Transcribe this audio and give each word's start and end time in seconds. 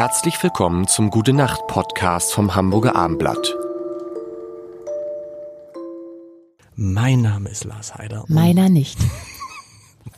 Herzlich 0.00 0.42
willkommen 0.42 0.86
zum 0.88 1.10
Gute 1.10 1.34
Nacht 1.34 1.66
Podcast 1.66 2.32
vom 2.32 2.54
Hamburger 2.54 2.96
Armblatt. 2.96 3.54
Mein 6.74 7.20
Name 7.20 7.50
ist 7.50 7.64
Lars 7.64 7.94
Heider. 7.94 8.24
Meiner 8.28 8.70
nicht. 8.70 8.98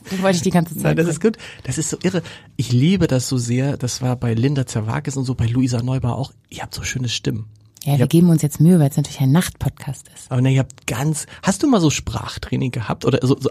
Das 0.09 0.21
wollte 0.21 0.37
ich 0.37 0.41
die 0.41 0.51
ganze 0.51 0.75
Zeit. 0.75 0.83
Nein, 0.83 0.95
das 0.95 1.07
ist 1.07 1.21
gut. 1.21 1.37
Das 1.63 1.77
ist 1.77 1.89
so 1.89 1.97
irre. 2.01 2.23
Ich 2.55 2.71
liebe 2.71 3.07
das 3.07 3.27
so 3.27 3.37
sehr. 3.37 3.75
Das 3.75 4.01
war 4.01 4.15
bei 4.15 4.33
Linda 4.33 4.65
Zerwakis 4.65 5.17
und 5.17 5.25
so, 5.25 5.35
bei 5.35 5.47
Luisa 5.47 5.81
Neubauer 5.81 6.17
auch. 6.17 6.31
Ihr 6.49 6.61
habt 6.61 6.73
so 6.73 6.83
schöne 6.83 7.09
Stimmen. 7.09 7.49
Ja, 7.83 7.97
wir 7.97 8.07
geben 8.07 8.29
uns 8.29 8.41
jetzt 8.41 8.61
Mühe, 8.61 8.79
weil 8.79 8.89
es 8.89 8.95
natürlich 8.95 9.19
ein 9.19 9.33
Nachtpodcast 9.33 10.09
ist. 10.15 10.31
Aber 10.31 10.41
ne, 10.41 10.51
ihr 10.51 10.59
habt 10.59 10.87
ganz. 10.87 11.25
Hast 11.41 11.61
du 11.61 11.67
mal 11.67 11.81
so 11.81 11.89
Sprachtraining 11.89 12.71
gehabt 12.71 13.03
oder 13.03 13.19
so? 13.21 13.37
so 13.37 13.49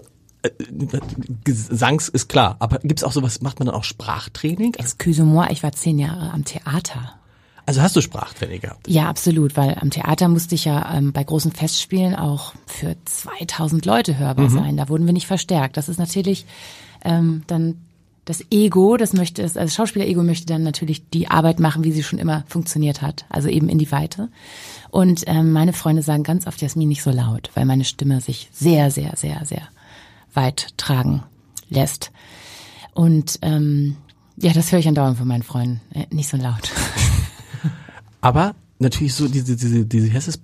Gesangs 1.45 2.09
ist 2.09 2.29
klar, 2.29 2.57
aber 2.59 2.79
gibt's 2.81 3.05
auch 3.05 3.13
sowas? 3.13 3.41
Macht 3.43 3.59
man 3.59 3.67
dann 3.67 3.75
auch 3.75 3.85
Sprachtraining? 3.85 4.75
Excuse-moi, 4.75 5.49
ich 5.51 5.63
war 5.63 5.73
zehn 5.73 5.99
Jahre 5.99 6.31
am 6.33 6.45
Theater. 6.45 7.15
Also 7.65 7.81
hast 7.81 7.95
du 7.95 8.01
Sprachtraining 8.01 8.61
gehabt? 8.61 8.89
Ja, 8.89 9.09
absolut, 9.09 9.57
weil 9.57 9.77
am 9.81 9.91
Theater 9.91 10.29
musste 10.29 10.55
ich 10.57 10.65
ja 10.65 10.95
ähm, 10.97 11.13
bei 11.13 11.23
großen 11.23 11.53
Festspielen 11.53 12.15
auch 12.17 12.55
für 12.67 12.97
2000 13.05 13.87
Leute 13.87 14.19
hörbar 14.19 14.47
Mhm. 14.49 14.55
sein. 14.55 14.77
Da 14.77 14.89
wurden 14.89 15.07
wir 15.07 15.13
nicht 15.13 15.29
verstärkt. 15.29 15.77
Das 15.77 15.89
ist 15.89 15.99
natürlich 15.99 16.45
ähm, 17.05 17.43
dann 17.47 17.77
das 18.25 18.45
Ego, 18.53 18.97
das 18.97 19.13
möchte 19.15 19.43
es, 19.43 19.57
also 19.57 19.73
Schauspieler-Ego 19.75 20.23
möchte 20.23 20.47
dann 20.47 20.63
natürlich 20.63 21.09
die 21.11 21.29
Arbeit 21.29 21.59
machen, 21.59 21.83
wie 21.83 21.91
sie 21.91 22.05
schon 22.05 22.21
immer 22.21 22.45
funktioniert 22.47 23.03
hat, 23.03 23.25
also 23.29 23.49
eben 23.49 23.69
in 23.69 23.79
die 23.79 23.91
Weite. 23.91 24.29
Und 24.91 25.25
ähm, 25.27 25.51
meine 25.53 25.73
Freunde 25.73 26.03
sagen 26.03 26.23
ganz 26.23 26.47
oft, 26.47 26.63
Jasmin 26.63 26.89
nicht 26.89 27.03
so 27.03 27.11
laut, 27.11 27.51
weil 27.55 27.65
meine 27.65 27.85
Stimme 27.85 28.21
sich 28.21 28.49
sehr, 28.53 28.93
sehr, 28.93 29.15
sehr, 29.17 29.45
sehr 29.45 29.63
weit 30.35 30.77
tragen 30.77 31.23
lässt. 31.69 32.13
Und 32.95 33.39
ähm, 33.43 33.97
ja, 34.37 34.53
das 34.53 34.73
höre 34.73 34.79
ich 34.79 34.89
andauernd 34.89 35.19
von 35.19 35.29
meinen 35.29 35.43
Freunden. 35.43 35.81
Äh, 35.95 36.07
nicht 36.11 36.29
so 36.29 36.37
laut. 36.37 36.71
Aber 38.21 38.55
natürlich 38.79 39.15
so 39.15 39.29
diese, 39.29 39.57
diese, 39.57 39.87
diese, 39.87 40.13
heißt 40.13 40.29
es, 40.29 40.41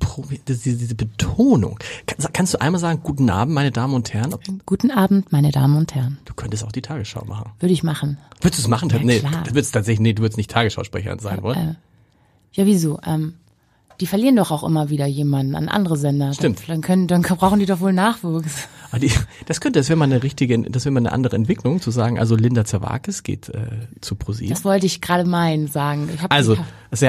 diese, 0.46 0.76
diese 0.76 0.94
Betonung. 0.94 1.78
Kannst, 2.06 2.32
kannst 2.32 2.54
du 2.54 2.60
einmal 2.60 2.80
sagen, 2.80 3.00
guten 3.02 3.28
Abend, 3.28 3.54
meine 3.54 3.70
Damen 3.70 3.94
und 3.94 4.12
Herren? 4.14 4.34
Guten 4.64 4.90
Abend, 4.90 5.30
meine 5.32 5.50
Damen 5.50 5.76
und 5.76 5.94
Herren. 5.94 6.18
du 6.24 6.34
könntest 6.34 6.64
auch 6.64 6.72
die 6.72 6.82
Tagesschau 6.82 7.24
machen. 7.26 7.52
Würde 7.60 7.72
ich 7.72 7.82
machen. 7.82 8.18
Würdest 8.40 8.60
du 8.60 8.62
es 8.62 8.68
machen? 8.68 8.88
Ja, 8.90 8.98
nee, 9.00 9.20
klar. 9.20 9.42
du 9.42 9.54
würdest 9.54 9.74
tatsächlich, 9.74 10.00
nee, 10.00 10.12
du 10.14 10.22
würdest 10.22 10.38
nicht 10.38 10.50
Tagesschausprecherin 10.50 11.18
sein 11.18 11.42
wollen. 11.42 11.58
Äh, 11.58 11.74
ja, 12.52 12.66
wieso? 12.66 12.98
Ähm, 13.04 13.34
die 14.00 14.06
verlieren 14.06 14.36
doch 14.36 14.50
auch 14.50 14.64
immer 14.64 14.90
wieder 14.90 15.06
jemanden 15.06 15.54
an 15.54 15.68
andere 15.68 15.96
Sender. 15.96 16.32
Stimmt. 16.32 16.62
Dann, 16.68 16.80
können, 16.80 17.08
dann 17.08 17.22
brauchen 17.22 17.58
die 17.58 17.66
doch 17.66 17.80
wohl 17.80 17.92
Nachwuchs. 17.92 18.68
Die, 18.96 19.12
das 19.44 19.60
könnte, 19.60 19.80
das 19.80 19.90
wäre 19.90 19.98
mal 19.98 20.06
eine 20.06 20.22
richtige, 20.22 20.58
das 20.62 20.86
wäre 20.86 20.92
mal 20.92 21.00
eine 21.00 21.12
andere 21.12 21.36
Entwicklung, 21.36 21.80
zu 21.80 21.90
sagen, 21.90 22.18
also 22.18 22.36
Linda 22.36 22.64
Zerwakis 22.64 23.22
geht 23.22 23.50
äh, 23.50 23.66
zu 24.00 24.14
ProSieben. 24.14 24.48
Das 24.48 24.64
wollte 24.64 24.86
ich 24.86 25.02
gerade 25.02 25.28
meinen 25.28 25.66
sagen. 25.66 26.08
Ich 26.14 26.22
hab, 26.22 26.32
Also, 26.32 26.56
Sie 26.90 27.08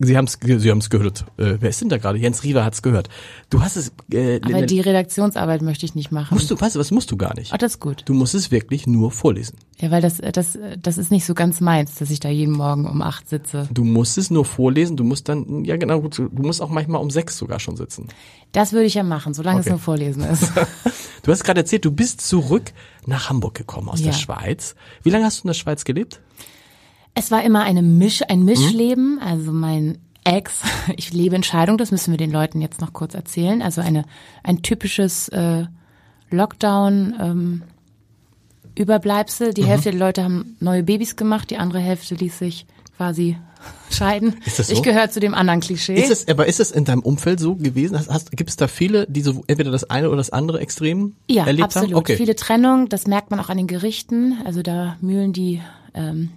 Sie 0.00 0.16
haben's, 0.16 0.38
Sie 0.40 0.70
haben's 0.70 0.90
gehört. 0.90 1.24
Äh, 1.38 1.56
wer 1.60 1.70
ist 1.70 1.80
denn 1.80 1.88
da 1.88 1.98
gerade? 1.98 2.18
Jens 2.18 2.44
Riewer 2.44 2.64
hat's 2.64 2.82
gehört. 2.82 3.08
Du 3.50 3.60
hast 3.62 3.76
es. 3.76 3.92
Äh, 4.12 4.40
aber 4.42 4.62
die 4.62 4.80
Redaktionsarbeit 4.80 5.62
möchte 5.62 5.84
ich 5.86 5.94
nicht 5.94 6.12
machen. 6.12 6.34
musst 6.34 6.50
du, 6.50 6.60
weißt 6.60 6.76
du, 6.76 6.78
was 6.80 6.90
musst 6.92 7.10
du 7.10 7.16
gar 7.16 7.34
nicht? 7.34 7.52
Oh, 7.52 7.56
das 7.56 7.72
ist 7.74 7.80
gut. 7.80 8.02
Du 8.06 8.14
musst 8.14 8.34
es 8.34 8.50
wirklich 8.50 8.86
nur 8.86 9.10
vorlesen. 9.10 9.58
Ja, 9.80 9.90
weil 9.90 10.00
das, 10.02 10.18
das, 10.32 10.56
das 10.80 10.98
ist 10.98 11.10
nicht 11.10 11.24
so 11.24 11.34
ganz 11.34 11.60
meins, 11.60 11.96
dass 11.96 12.10
ich 12.10 12.20
da 12.20 12.28
jeden 12.28 12.52
Morgen 12.52 12.86
um 12.86 13.02
acht 13.02 13.28
sitze. 13.28 13.68
Du 13.72 13.84
musst 13.84 14.18
es 14.18 14.30
nur 14.30 14.44
vorlesen. 14.44 14.96
Du 14.96 15.04
musst 15.04 15.28
dann, 15.28 15.64
ja 15.64 15.76
genau, 15.76 16.00
gut, 16.00 16.18
du 16.18 16.28
musst 16.42 16.62
auch 16.62 16.68
manchmal 16.70 17.00
um 17.00 17.10
sechs 17.10 17.36
sogar 17.36 17.58
schon 17.60 17.76
sitzen. 17.76 18.08
Das 18.52 18.72
würde 18.72 18.86
ich 18.86 18.94
ja 18.94 19.02
machen, 19.02 19.34
solange 19.34 19.60
Okay. 19.60 19.68
es 19.68 19.70
nur 19.70 19.78
Vorlesen 19.80 20.22
ist. 20.30 20.52
Du 21.22 21.32
hast 21.32 21.42
gerade 21.44 21.60
erzählt, 21.60 21.84
du 21.84 21.90
bist 21.90 22.20
zurück 22.20 22.72
nach 23.06 23.28
Hamburg 23.30 23.54
gekommen 23.54 23.88
aus 23.88 24.00
der 24.00 24.12
Ja. 24.12 24.18
Schweiz. 24.18 24.74
Wie 25.02 25.10
lange 25.10 25.24
hast 25.24 25.38
du 25.40 25.42
in 25.44 25.48
der 25.48 25.54
Schweiz 25.54 25.84
gelebt? 25.84 26.20
Es 27.18 27.30
war 27.30 27.42
immer 27.42 27.62
eine 27.64 27.82
Misch, 27.82 28.22
ein 28.28 28.44
Mischleben. 28.44 29.18
Also 29.20 29.52
mein 29.52 29.98
Ex, 30.24 30.60
ich 30.96 31.12
lebe 31.12 31.34
Entscheidung, 31.34 31.76
das 31.78 31.90
müssen 31.90 32.12
wir 32.12 32.18
den 32.18 32.30
Leuten 32.30 32.60
jetzt 32.60 32.80
noch 32.80 32.92
kurz 32.92 33.14
erzählen. 33.14 33.60
Also 33.60 33.80
eine 33.80 34.04
ein 34.42 34.62
typisches 34.62 35.28
äh, 35.30 35.66
Lockdown. 36.30 37.14
Ähm, 37.20 37.62
Überbleibsel. 38.76 39.52
Die 39.54 39.64
Hälfte 39.64 39.90
der 39.90 39.98
Leute 39.98 40.22
haben 40.22 40.56
neue 40.60 40.84
Babys 40.84 41.16
gemacht, 41.16 41.50
die 41.50 41.56
andere 41.56 41.80
Hälfte 41.80 42.14
ließ 42.14 42.38
sich 42.38 42.64
quasi 42.96 43.36
scheiden. 43.90 44.36
Ist 44.46 44.60
das 44.60 44.68
so? 44.68 44.72
Ich 44.72 44.82
gehöre 44.84 45.10
zu 45.10 45.18
dem 45.18 45.34
anderen 45.34 45.58
Klischee. 45.58 45.96
Ist 45.96 46.12
es, 46.12 46.28
aber 46.28 46.46
ist 46.46 46.60
es 46.60 46.70
in 46.70 46.84
deinem 46.84 47.00
Umfeld 47.00 47.40
so 47.40 47.56
gewesen? 47.56 47.98
Gibt 48.30 48.50
es 48.50 48.56
da 48.56 48.68
viele, 48.68 49.06
die 49.08 49.22
so 49.22 49.42
entweder 49.48 49.72
das 49.72 49.90
eine 49.90 50.06
oder 50.08 50.18
das 50.18 50.30
andere 50.30 50.60
Extrem 50.60 51.16
Ja, 51.28 51.44
erlebt 51.44 51.64
absolut. 51.64 51.90
haben? 51.90 51.96
Okay. 51.98 52.16
Viele 52.16 52.36
Trennung, 52.36 52.88
das 52.88 53.08
merkt 53.08 53.32
man 53.32 53.40
auch 53.40 53.48
an 53.48 53.56
den 53.56 53.66
Gerichten. 53.66 54.38
Also 54.44 54.62
da 54.62 54.96
mühlen 55.00 55.32
die, 55.32 55.60
ähm, 55.98 56.30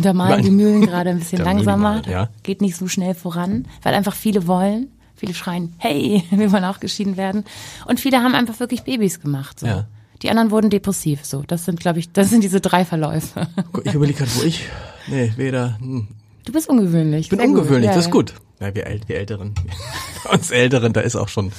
da 0.00 0.12
malen 0.12 0.44
die 0.44 0.50
Mühlen 0.50 0.82
gerade 0.86 1.10
ein 1.10 1.18
bisschen 1.18 1.38
langsamer. 1.44 1.76
malen, 1.94 2.10
ja. 2.10 2.28
Geht 2.42 2.60
nicht 2.60 2.76
so 2.76 2.86
schnell 2.88 3.14
voran, 3.14 3.66
weil 3.82 3.94
einfach 3.94 4.14
viele 4.14 4.46
wollen. 4.46 4.88
Viele 5.16 5.32
schreien, 5.34 5.72
hey, 5.78 6.22
wir 6.30 6.52
wollen 6.52 6.64
auch 6.64 6.78
geschieden 6.78 7.16
werden. 7.16 7.44
Und 7.86 7.98
viele 8.00 8.22
haben 8.22 8.34
einfach 8.34 8.60
wirklich 8.60 8.82
Babys 8.82 9.20
gemacht. 9.20 9.60
So. 9.60 9.66
Ja. 9.66 9.86
Die 10.22 10.30
anderen 10.30 10.50
wurden 10.50 10.70
depressiv. 10.70 11.24
So, 11.24 11.42
das 11.46 11.64
sind, 11.64 11.80
glaube 11.80 11.98
ich, 11.98 12.12
das 12.12 12.30
sind 12.30 12.42
diese 12.44 12.60
drei 12.60 12.84
Verläufe. 12.84 13.48
Ich 13.84 13.94
überlege 13.94 14.18
gerade, 14.18 14.30
wo 14.36 14.42
ich. 14.42 14.64
Nee, 15.08 15.32
weder. 15.36 15.78
Hm. 15.78 16.08
Du 16.44 16.52
bist 16.52 16.68
ungewöhnlich. 16.68 17.22
Ich 17.22 17.28
bin 17.30 17.38
gut. 17.38 17.48
ungewöhnlich, 17.48 17.88
Ja, 17.88 17.94
das 17.94 18.06
ist 18.06 18.10
gut. 18.10 18.34
Ja, 18.60 18.74
wir, 18.74 18.86
äl 18.86 19.00
wir 19.06 19.16
Älteren. 19.16 19.54
Uns 20.32 20.50
Älteren, 20.50 20.92
da 20.92 21.00
ist 21.00 21.16
auch 21.16 21.28
schon. 21.28 21.50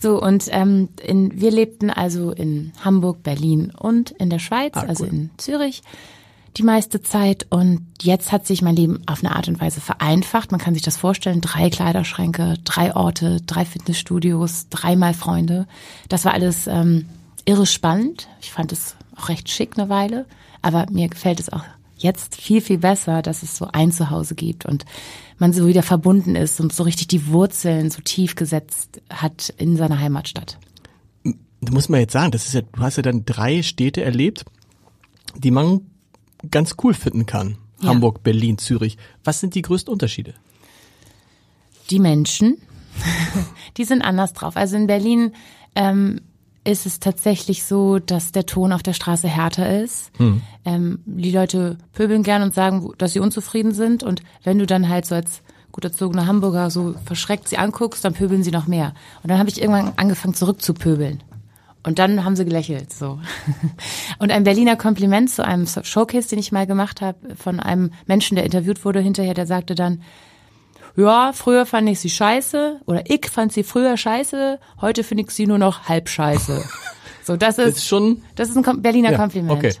So, 0.00 0.20
und 0.20 0.46
ähm, 0.50 0.88
in, 1.02 1.40
wir 1.40 1.50
lebten 1.52 1.88
also 1.90 2.32
in 2.32 2.72
Hamburg, 2.84 3.22
Berlin 3.22 3.72
und 3.78 4.10
in 4.12 4.30
der 4.30 4.38
Schweiz, 4.40 4.72
Ah, 4.74 4.80
also 4.88 5.04
cool. 5.04 5.10
in 5.10 5.30
Zürich, 5.36 5.82
die 6.56 6.62
meiste 6.62 7.02
Zeit. 7.02 7.46
Und 7.50 7.86
jetzt 8.00 8.32
hat 8.32 8.46
sich 8.46 8.62
mein 8.62 8.76
Leben 8.76 9.00
auf 9.06 9.24
eine 9.24 9.34
Art 9.34 9.48
und 9.48 9.60
Weise 9.60 9.80
vereinfacht. 9.80 10.50
Man 10.50 10.60
kann 10.60 10.74
sich 10.74 10.82
das 10.82 10.96
vorstellen, 10.96 11.40
drei 11.40 11.70
Kleiderschränke, 11.70 12.56
drei 12.64 12.94
Orte, 12.94 13.40
drei 13.46 13.64
Fitnessstudios, 13.64 14.68
dreimal 14.70 15.14
Freunde. 15.14 15.66
Das 16.08 16.24
war 16.24 16.34
alles 16.34 16.66
ähm, 16.66 17.06
irre 17.44 17.66
spannend. 17.66 18.28
Ich 18.40 18.52
fand 18.52 18.72
es 18.72 18.96
auch 19.16 19.28
recht 19.28 19.48
schick 19.48 19.78
eine 19.78 19.88
Weile. 19.88 20.26
Aber 20.60 20.86
mir 20.90 21.08
gefällt 21.08 21.40
es 21.40 21.52
auch 21.52 21.64
jetzt 21.96 22.36
viel, 22.36 22.60
viel 22.60 22.78
besser, 22.78 23.22
dass 23.22 23.42
es 23.42 23.56
so 23.56 23.68
ein 23.72 23.92
Zuhause 23.92 24.34
gibt 24.34 24.66
und 24.66 24.84
man 25.38 25.52
so 25.52 25.66
wieder 25.66 25.82
verbunden 25.82 26.36
ist 26.36 26.60
und 26.60 26.72
so 26.72 26.82
richtig 26.82 27.08
die 27.08 27.28
Wurzeln 27.28 27.90
so 27.90 28.02
tief 28.02 28.34
gesetzt 28.34 29.00
hat 29.10 29.52
in 29.56 29.76
seiner 29.76 29.98
Heimatstadt. 29.98 30.58
Da 31.24 31.72
muss 31.72 31.88
man 31.88 32.00
jetzt 32.00 32.12
sagen, 32.12 32.32
das 32.32 32.46
ist 32.46 32.54
ja, 32.54 32.62
du 32.62 32.80
hast 32.80 32.96
ja 32.96 33.02
dann 33.02 33.24
drei 33.24 33.62
Städte 33.62 34.02
erlebt, 34.02 34.44
die 35.36 35.52
man 35.52 35.82
ganz 36.50 36.76
cool 36.82 36.94
finden 36.94 37.26
kann. 37.26 37.58
Ja. 37.80 37.88
Hamburg, 37.88 38.22
Berlin, 38.22 38.58
Zürich. 38.58 38.96
Was 39.24 39.40
sind 39.40 39.54
die 39.54 39.62
größten 39.62 39.92
Unterschiede? 39.92 40.34
Die 41.90 41.98
Menschen, 41.98 42.58
die 43.76 43.84
sind 43.84 44.02
anders 44.02 44.32
drauf. 44.32 44.56
Also 44.56 44.76
in 44.76 44.86
Berlin 44.86 45.32
ähm, 45.74 46.20
ist 46.64 46.86
es 46.86 47.00
tatsächlich 47.00 47.64
so, 47.64 47.98
dass 47.98 48.32
der 48.32 48.46
Ton 48.46 48.72
auf 48.72 48.82
der 48.82 48.92
Straße 48.92 49.28
härter 49.28 49.82
ist. 49.82 50.12
Ähm, 50.64 51.00
die 51.06 51.32
Leute 51.32 51.78
pöbeln 51.92 52.22
gern 52.22 52.42
und 52.42 52.54
sagen, 52.54 52.92
dass 52.98 53.12
sie 53.12 53.20
unzufrieden 53.20 53.72
sind. 53.72 54.02
Und 54.02 54.22
wenn 54.44 54.58
du 54.58 54.66
dann 54.66 54.88
halt 54.88 55.06
so 55.06 55.14
als 55.16 55.42
gut 55.72 55.84
erzogener 55.84 56.26
Hamburger 56.26 56.70
so 56.70 56.94
verschreckt 57.04 57.48
sie 57.48 57.58
anguckst, 57.58 58.04
dann 58.04 58.14
pöbeln 58.14 58.44
sie 58.44 58.50
noch 58.50 58.66
mehr. 58.66 58.94
Und 59.22 59.30
dann 59.30 59.38
habe 59.38 59.48
ich 59.48 59.60
irgendwann 59.60 59.92
angefangen 59.96 60.34
zurückzupöbeln. 60.34 61.22
Und 61.84 61.98
dann 61.98 62.24
haben 62.24 62.36
sie 62.36 62.44
gelächelt, 62.44 62.92
so. 62.92 63.18
Und 64.20 64.30
ein 64.30 64.44
Berliner 64.44 64.76
Kompliment 64.76 65.30
zu 65.30 65.44
einem 65.44 65.66
Showcase, 65.66 66.28
den 66.28 66.38
ich 66.38 66.52
mal 66.52 66.66
gemacht 66.66 67.00
habe, 67.00 67.34
von 67.34 67.58
einem 67.58 67.90
Menschen, 68.06 68.36
der 68.36 68.44
interviewt 68.44 68.84
wurde 68.84 69.00
hinterher, 69.00 69.34
der 69.34 69.46
sagte 69.46 69.74
dann, 69.74 70.02
ja, 70.96 71.32
früher 71.32 71.66
fand 71.66 71.88
ich 71.88 71.98
sie 72.00 72.10
scheiße 72.10 72.80
oder 72.86 73.02
ich 73.10 73.26
fand 73.28 73.52
sie 73.52 73.64
früher 73.64 73.96
scheiße, 73.96 74.60
heute 74.80 75.02
finde 75.04 75.24
ich 75.24 75.30
sie 75.30 75.46
nur 75.46 75.58
noch 75.58 75.88
halb 75.88 76.08
scheiße. 76.08 76.62
So, 77.24 77.36
das 77.36 77.54
Das 77.54 77.66
ist 77.68 77.76
ist, 77.76 77.86
schon, 77.86 78.20
das 78.34 78.50
ist 78.50 78.56
ein 78.56 78.82
Berliner 78.82 79.12
Ja, 79.12 79.16
Kompliment. 79.16 79.52
okay. 79.52 79.72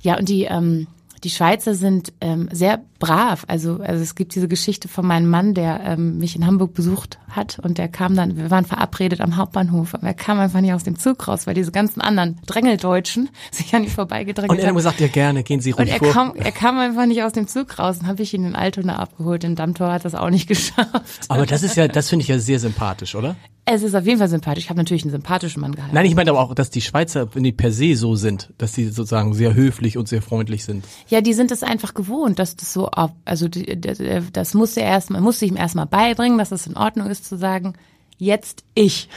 Ja, 0.00 0.16
und 0.16 0.28
die, 0.28 0.44
ähm, 0.44 0.86
die 1.20 1.30
Schweizer 1.30 1.74
sind 1.74 2.12
ähm, 2.20 2.48
sehr 2.52 2.80
brav. 2.98 3.44
Also, 3.48 3.80
also 3.80 4.02
es 4.02 4.14
gibt 4.14 4.34
diese 4.34 4.48
Geschichte 4.48 4.88
von 4.88 5.06
meinem 5.06 5.28
Mann, 5.28 5.54
der 5.54 5.80
ähm, 5.84 6.18
mich 6.18 6.34
in 6.36 6.44
Hamburg 6.46 6.74
besucht 6.74 7.18
hat 7.28 7.58
und 7.60 7.78
der 7.78 7.88
kam 7.88 8.16
dann, 8.16 8.36
wir 8.36 8.50
waren 8.50 8.64
verabredet 8.64 9.20
am 9.20 9.36
Hauptbahnhof, 9.36 9.94
aber 9.94 10.06
er 10.06 10.14
kam 10.14 10.38
einfach 10.40 10.60
nicht 10.60 10.72
aus 10.72 10.82
dem 10.84 10.98
Zug 10.98 11.28
raus, 11.28 11.46
weil 11.46 11.54
diese 11.54 11.70
ganzen 11.72 12.00
anderen 12.00 12.38
Drängeldeutschen 12.46 13.28
sich 13.50 13.74
an 13.74 13.84
ihm 13.84 13.90
vorbeigedrängelt 13.90 14.50
und 14.50 14.58
er 14.58 14.62
hat 14.64 14.68
haben. 14.70 14.76
gesagt, 14.76 15.00
ja 15.00 15.08
gerne, 15.08 15.42
gehen 15.42 15.60
Sie 15.60 15.72
Und 15.72 15.80
ruhig 15.80 15.92
er 15.92 15.98
vor. 15.98 16.12
kam, 16.12 16.34
er 16.36 16.52
kam 16.52 16.78
einfach 16.78 17.06
nicht 17.06 17.22
aus 17.22 17.32
dem 17.32 17.46
Zug 17.46 17.78
raus. 17.78 17.98
Dann 18.00 18.08
habe 18.08 18.22
ich 18.22 18.34
ihn 18.34 18.44
in 18.44 18.54
Altona 18.56 18.96
abgeholt. 18.98 19.44
In 19.44 19.54
Dammtor 19.54 19.92
hat 19.92 20.04
das 20.04 20.14
auch 20.14 20.30
nicht 20.30 20.46
geschafft. 20.48 21.20
Aber 21.28 21.46
das 21.46 21.62
ist 21.62 21.76
ja, 21.76 21.88
das 21.88 22.08
finde 22.08 22.22
ich 22.24 22.28
ja 22.28 22.38
sehr 22.38 22.58
sympathisch, 22.58 23.14
oder? 23.14 23.36
Es 23.70 23.82
ist 23.82 23.94
auf 23.94 24.06
jeden 24.06 24.18
Fall 24.18 24.28
sympathisch. 24.28 24.64
Ich 24.64 24.70
habe 24.70 24.78
natürlich 24.78 25.02
einen 25.02 25.10
sympathischen 25.10 25.60
Mann 25.60 25.74
gehalten. 25.74 25.94
Nein, 25.94 26.06
ich 26.06 26.14
meine 26.14 26.30
aber 26.30 26.40
auch, 26.40 26.54
dass 26.54 26.70
die 26.70 26.80
Schweizer 26.80 27.34
wenn 27.34 27.44
die 27.44 27.52
per 27.52 27.70
se 27.70 27.96
so 27.96 28.16
sind, 28.16 28.52
dass 28.56 28.72
sie 28.72 28.86
sozusagen 28.86 29.34
sehr 29.34 29.54
höflich 29.54 29.98
und 29.98 30.08
sehr 30.08 30.22
freundlich 30.22 30.64
sind. 30.64 30.86
Ja, 31.08 31.20
die 31.20 31.34
sind 31.34 31.50
es 31.50 31.62
einfach 31.62 31.92
gewohnt, 31.92 32.38
dass 32.38 32.56
das 32.56 32.72
so, 32.72 32.90
also 33.24 33.48
die, 33.48 33.78
das, 33.78 33.98
das 34.32 34.54
musste 34.54 34.80
er 34.80 34.88
erstmal, 34.88 35.20
musste 35.20 35.44
ich 35.44 35.50
ihm 35.50 35.56
erstmal 35.58 35.86
beibringen, 35.86 36.38
dass 36.38 36.50
es 36.50 36.66
in 36.66 36.76
Ordnung 36.76 37.10
ist 37.10 37.26
zu 37.26 37.36
sagen, 37.36 37.74
jetzt 38.16 38.64
ich. 38.74 39.08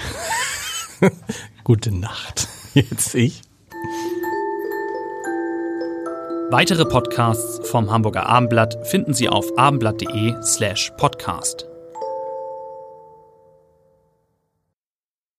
Gute 1.64 1.96
Nacht. 1.96 2.48
Jetzt 2.74 3.16
ich. 3.16 3.42
Weitere 6.50 6.84
Podcasts 6.84 7.70
vom 7.70 7.90
Hamburger 7.90 8.26
Abendblatt 8.26 8.86
finden 8.86 9.14
Sie 9.14 9.30
auf 9.30 9.58
abendblatt.de 9.58 10.36
slash 10.44 10.92
podcast. 10.98 11.71